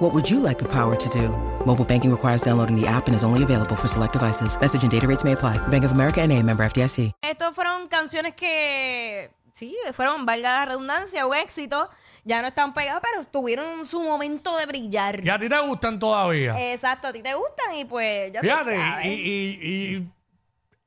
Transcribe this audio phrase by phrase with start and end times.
[0.00, 1.28] What would you like the power to do?
[1.66, 4.58] Mobile banking requires downloading the app and is only available for select devices.
[4.60, 5.58] Message and data rates may apply.
[5.68, 7.12] Bank of America and a member FDIC.
[7.22, 11.90] Estos fueron canciones que, sí, fueron, valga la redundancia, un éxito.
[12.24, 15.24] Ya no están pegadas, pero tuvieron su momento de brillar.
[15.24, 16.72] Y a ti te gustan todavía.
[16.72, 19.06] Exacto, a ti te gustan y pues ya tú Fíjate, sabes.
[19.06, 19.58] y, y-
[19.96, 20.10] y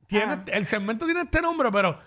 [0.08, 1.98] tiene, el segmento tiene este nombre, pero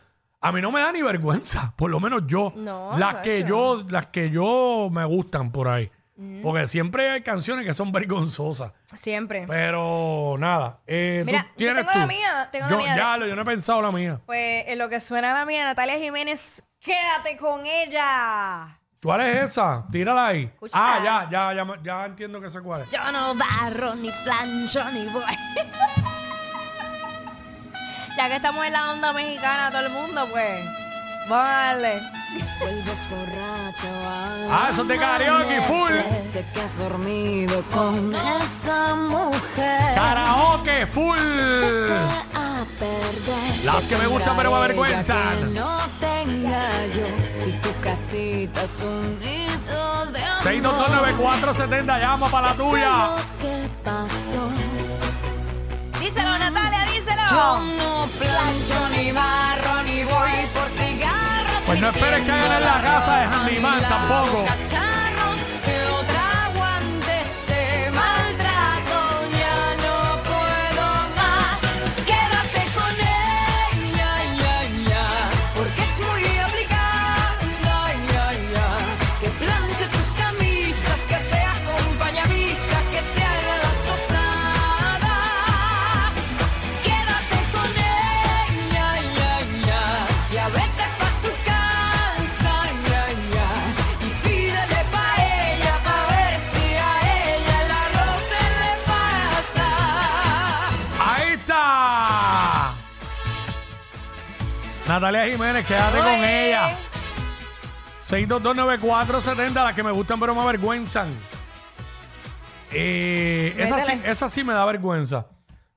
[0.40, 2.52] a mí no me da ni vergüenza, por lo menos yo.
[2.56, 5.90] No, las que yo, las que yo me gustan por ahí.
[6.16, 6.40] Mm.
[6.42, 8.72] Porque siempre hay canciones que son vergonzosas.
[8.94, 9.44] Siempre.
[9.46, 10.80] Pero nada.
[10.86, 11.98] Eh, Mira, ¿tú yo tienes tengo tú?
[11.98, 14.20] la mía, tengo la yo, mía Ya, lo- yo no he pensado la mía.
[14.24, 18.78] Pues en lo que suena la mía, Natalia Jiménez, quédate con ella.
[19.02, 19.84] ¿Cuál es esa?
[19.92, 20.44] Tírala ahí.
[20.44, 20.78] Escucha.
[20.80, 22.90] Ah, ya, ya, ya, ya entiendo que sé cuál es.
[22.90, 25.22] Yo no barro, ni plancho, ni voy.
[28.16, 30.64] ya que estamos en la onda mexicana, todo el mundo, pues,
[31.28, 32.00] vamos a darle.
[34.50, 35.92] Ah, eso es de karaoke, full.
[36.12, 39.94] Desde que has dormido con esa mujer.
[39.94, 41.18] Karaoke, full.
[41.18, 41.92] Echaste
[42.34, 43.64] a perder.
[43.64, 45.54] Las que me gustan pero me avergüenzan.
[45.54, 47.06] no tenga yo.
[47.44, 50.42] Si tu casita es un nido de amor.
[51.62, 53.08] 6229470, llama para la ¿Qué tuya.
[53.40, 54.48] que pasó?
[56.00, 57.22] Díselo, Natalia, díselo.
[57.30, 61.25] Yo no plancho ni barro ni voy por cigarros.
[61.66, 64.44] Pues no esperes que hagan en la casa de Handyman tampoco.
[104.96, 106.74] Natalia Jiménez, quédate con ella.
[108.06, 111.10] 6229470, las que me gustan pero me avergüenzan.
[112.72, 115.26] Eh, esa, sí, esa sí me da vergüenza.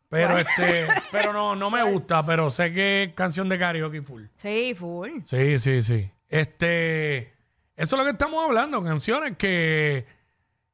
[0.07, 4.23] Pero este, pero no, no me gusta, pero sé que es canción de karaoke full.
[4.37, 5.09] Sí, full.
[5.25, 6.09] Sí, sí, sí.
[6.29, 7.33] Este,
[7.75, 10.07] eso es lo que estamos hablando, canciones que,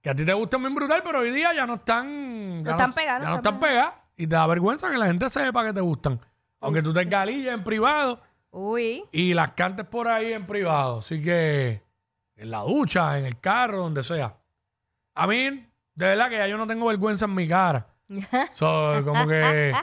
[0.03, 2.93] que a ti te gustan bien brutal, pero hoy día ya no están, ya están
[2.93, 5.81] pegadas, ya no están pegadas y te da vergüenza que la gente sepa que te
[5.81, 6.19] gustan.
[6.59, 8.21] Aunque tú te galillas en privado
[8.57, 9.03] Uy.
[9.11, 10.99] y las cantes por ahí en privado.
[10.99, 11.83] Así que
[12.37, 14.35] en la ducha, en el carro, donde sea.
[15.13, 15.49] A mí,
[15.93, 17.87] de verdad que ya yo no tengo vergüenza en mi cara.
[18.53, 19.73] So, como que.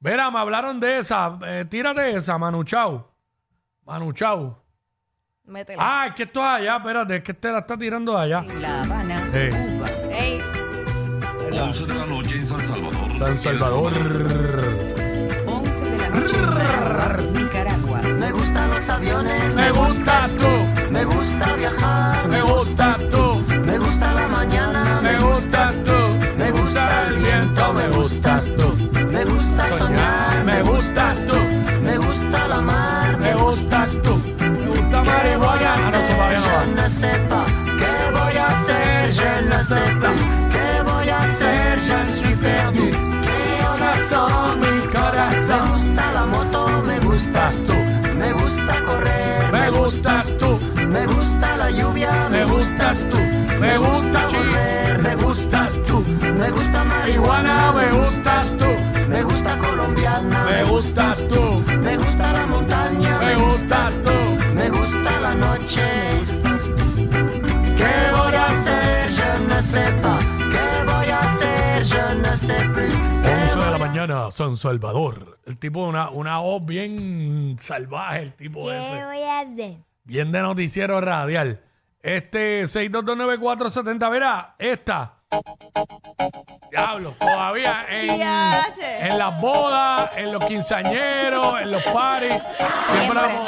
[0.00, 1.38] Mira, me hablaron de esa.
[1.44, 3.10] Eh, tírate esa, Manu Chao.
[3.84, 4.62] Manu Chao.
[5.44, 5.82] Métela.
[5.82, 8.42] Ah, es que esto es allá, espérate, es que te la está tirando de allá.
[8.60, 9.48] La Habana, Sí.
[9.50, 9.88] Cuba.
[10.14, 10.42] Ey,
[11.60, 13.18] 11 de la noche en San Salvador.
[13.18, 14.97] San Salvador.
[16.14, 18.00] 11 de la noche en Managua, Nicaragua.
[18.18, 20.48] Me gustan los aviones, Me gustas tú,
[20.90, 25.92] me gusta viajar, me gustas tú, me gusta la mañana, me gustas tú,
[26.38, 28.74] me gusta el viento, me gustas tú.
[29.12, 31.34] me gusta soñar, Me gustas tú,
[31.82, 33.18] me gusta la mar.
[33.18, 35.70] me gustas tú, me gusta ¿Qué voy marihuana.
[35.70, 36.16] a Ah, no, eso hacer?
[36.16, 36.48] todavía Je
[39.42, 40.47] no va.
[53.60, 56.04] Me gusta volver, me gustas tú.
[56.38, 58.66] Me gusta marihuana, me gustas tú,
[59.08, 64.38] me gusta colombiana, me gustas tú, me gusta la montaña, me gustas tú.
[64.54, 65.82] me gusta la noche.
[67.76, 69.10] ¿Qué voy a hacer?
[69.10, 70.24] Je ne sais pas.
[70.24, 71.84] ¿Qué voy a hacer?
[71.84, 72.96] Je ne sais plus.
[73.22, 75.38] ¿Qué 11 de la mañana, San Salvador.
[75.44, 79.04] El tipo de una, una voz bien salvaje, el tipo ese.
[79.04, 79.78] voy a hacer?
[80.04, 81.60] Bien de noticiero radial.
[82.02, 85.14] Este 6229470, verá, esta.
[86.70, 89.08] Diablo, todavía en, Diache.
[89.08, 92.34] en las bodas, en los quinceañeros, en los paris.
[92.86, 93.44] Siempre la.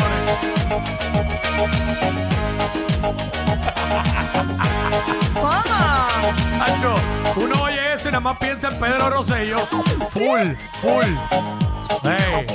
[5.35, 6.64] ¿Cómo?
[6.64, 6.94] Hacho,
[7.37, 9.58] uno oye eso y nada más piensa en Pedro Rosselló.
[10.08, 11.06] Full, full.
[12.02, 12.47] Hey.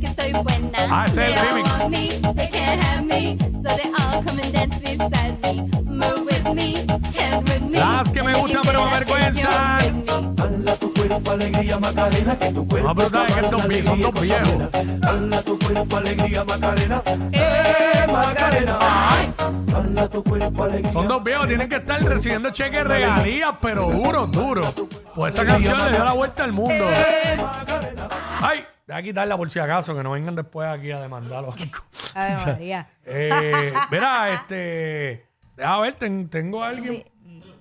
[0.00, 0.78] Que soy buena.
[0.90, 1.70] Ah, ese es el remix.
[7.72, 10.04] Las que me gustan pero me avergüenzan.
[11.14, 14.70] Cuerpo alegría Macarena, que tu cuerpo No, pero sabes que estos vi- son dos viejos.
[15.00, 17.02] Dala tu cuerpo alegría Macarena,
[17.32, 18.78] eh Macarena.
[19.66, 20.92] Dala tu cuerpo alegría.
[20.92, 24.62] Son dos viejos, tienen que estar recibiendo cheques de regalías, pero duro, duro.
[25.14, 26.84] Pues esa canción le dio la vuelta al mundo.
[28.40, 31.08] Ay, voy a quitarla por si acaso, que no vengan después aquí a
[32.46, 32.88] María.
[33.04, 35.26] Eh, mira, este.
[35.56, 37.04] Deja ver, ten- tengo a alguien.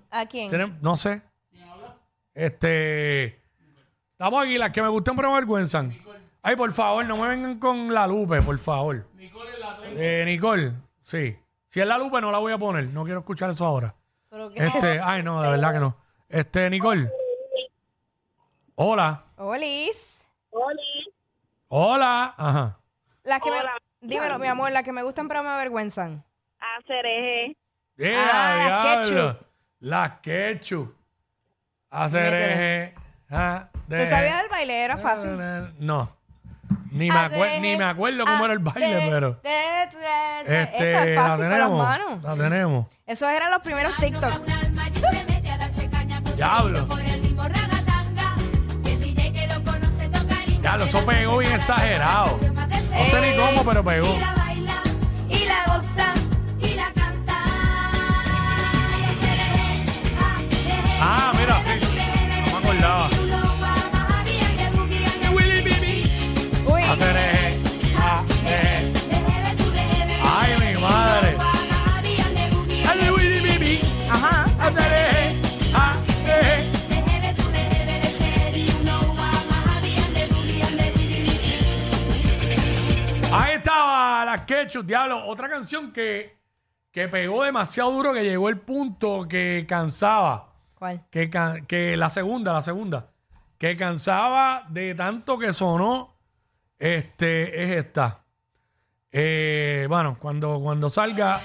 [0.09, 0.51] ¿A quién?
[0.51, 1.21] Tenem- no sé.
[2.35, 3.42] Este.
[4.23, 5.93] Estamos aquí, las que me gustan pero me avergüenzan.
[6.41, 9.05] Ay, por favor, no me vengan con la Lupe, por favor.
[9.15, 10.71] Nicole es la Eh, Nicole,
[11.01, 11.37] sí.
[11.67, 12.85] Si es la Lupe, no la voy a poner.
[12.87, 13.93] No quiero escuchar eso ahora.
[14.29, 14.65] ¿Pero qué?
[14.65, 15.97] Este, ay, no, de verdad que no.
[16.29, 17.09] Este, Nicole.
[18.75, 19.25] Hola.
[19.35, 20.25] Olis.
[21.67, 22.33] Hola.
[22.37, 22.79] Ajá.
[23.25, 23.57] Las que me...
[23.99, 26.23] Dímelo, mi amor, las que me gustan pero me avergüenzan.
[27.97, 28.65] Eh, Ah, las
[29.09, 29.33] diablo.
[29.33, 29.47] ketchup.
[29.81, 30.95] Las ketchup.
[31.89, 32.53] Hacer Métele.
[32.53, 32.95] eje.
[33.29, 34.83] ah, ¿Te sabías del baile?
[34.83, 35.31] Era fácil.
[35.79, 36.09] No.
[36.91, 39.39] Ni me, acue- ni me acuerdo cómo era el baile, pero.
[40.45, 41.83] Este, es la fácil con las tenemos.
[41.87, 42.23] manos.
[42.23, 42.87] La tenemos.
[43.07, 44.41] Esos eran los primeros TikTok.
[46.35, 46.87] Diablo.
[50.61, 52.39] Diablo, eso pegó bien exagerado.
[52.41, 54.17] No sé ni cómo, pero pegó.
[84.73, 85.25] Ketchup, diablo.
[85.27, 86.35] Otra canción que,
[86.91, 90.49] que pegó demasiado duro, que llegó el punto que cansaba.
[90.73, 91.05] ¿Cuál?
[91.11, 93.07] Que, can- que la segunda, la segunda.
[93.59, 96.15] Que cansaba de tanto que sonó.
[96.79, 98.23] Este es esta.
[99.11, 101.41] Eh, bueno, cuando, cuando salga,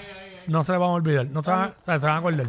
[0.49, 1.27] no se le van a olvidar.
[1.27, 2.47] No se van, o sea, se van a acordar.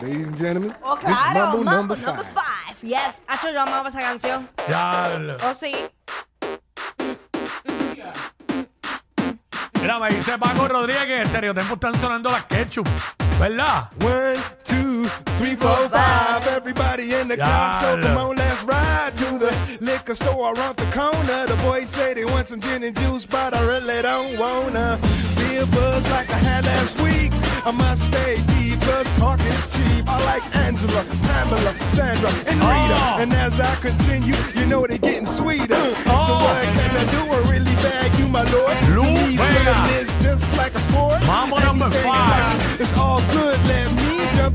[0.00, 1.40] Ladies and gentlemen, Oh, this is claro.
[1.46, 2.76] Mambo, Mambo number number five.
[2.76, 2.88] five.
[2.88, 3.22] Yes.
[3.26, 4.48] Hacho, yo amaba esa canción.
[4.68, 5.36] Diablo.
[5.44, 5.72] Oh, sí.
[9.88, 12.86] Mira, me dice Paco Rodríguez que en Estereotempo están sonando las ketchup.
[13.40, 13.88] ¿Verdad?
[14.02, 15.08] One, two,
[15.38, 16.46] three, four, five.
[16.46, 18.02] Everybody in the car, so Diablo.
[18.02, 19.50] come on, let's ride to the
[19.80, 21.46] liquor store around the corner.
[21.46, 24.98] The boys say they want some gin and juice, but I really don't wanna
[25.36, 27.32] be a buzz like I had last week.
[27.64, 30.04] I must stay deep, cause talk is cheap.
[30.06, 32.98] I like Angela, Pamela, Sandra, and Rita.
[33.00, 33.16] Oh.
[33.20, 35.94] And as I continue, you know they're getting sweeter.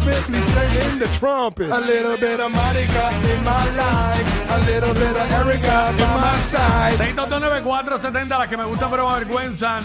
[0.06, 1.70] Me jump in, please sing in the trumpet.
[1.70, 4.52] A little bit of Monica in my life.
[4.52, 6.98] A little bit of Erica by my side.
[6.98, 9.84] 6229470, las que me gustan pero me avergüenzan.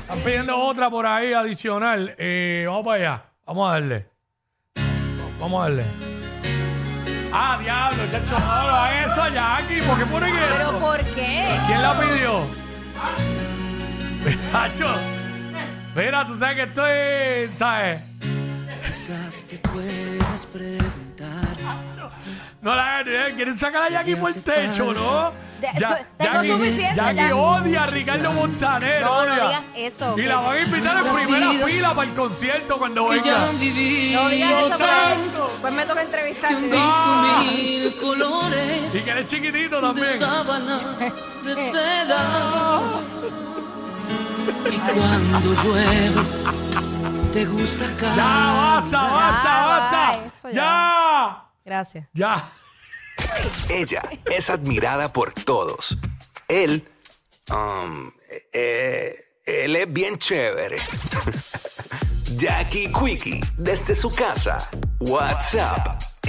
[0.00, 2.14] Están pidiendo otra por ahí adicional.
[2.18, 3.24] Eh, vamos para allá.
[3.46, 4.06] Vamos a darle.
[5.40, 5.84] Vamos a darle.
[7.30, 9.82] Ah, diablo, chacho, no lo hagan eso a Jackie.
[9.82, 10.78] ¿Por qué ponen ¿Pero eso?
[10.78, 11.44] por qué?
[11.66, 12.46] ¿Quién la pidió?
[14.50, 14.88] Chacho.
[15.98, 18.00] Mira, tú sabes que estoy, ¿sabes?
[18.86, 21.56] Quizás te puedas preguntar
[22.62, 25.32] No la hagan, quieren sacar a Jackie por el techo, ¿no?
[25.60, 27.34] De- Ya- eso- tengo Jackie, suficiente, Jackie ya.
[27.36, 29.02] odia a Ricardo Montaner.
[29.02, 29.44] No, no odia.
[29.48, 30.12] digas eso.
[30.16, 33.16] Y que- la van a invitar en primera vidas fila para el concierto cuando que
[33.16, 33.48] ya venga.
[33.48, 33.58] han
[34.14, 36.60] No digas eso, tanto pues, pues me toca que han entrevistarte.
[36.60, 40.18] visto mil colores Y que él es chiquitito de también.
[40.18, 40.80] sábana,
[41.44, 43.00] de seda.
[44.66, 46.10] Y cuando llueve,
[47.32, 50.26] te gusta Ya, cada basta, basta, Ya, basta.
[50.26, 50.54] eso ya.
[50.54, 51.44] Ya.
[51.64, 52.08] Gracias.
[52.12, 52.50] Ya.
[53.68, 55.98] Ella es admirada por todos.
[56.48, 56.86] Él,
[57.50, 58.10] um,
[58.52, 60.76] eh, él es bien chévere.
[62.36, 64.68] Jackie Quickie, desde su casa.
[65.00, 66.00] WhatsApp